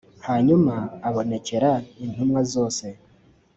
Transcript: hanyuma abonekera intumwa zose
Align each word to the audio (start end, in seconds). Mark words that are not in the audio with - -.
hanyuma 0.27 0.73
abonekera 1.07 1.71
intumwa 2.03 2.41
zose 2.53 2.85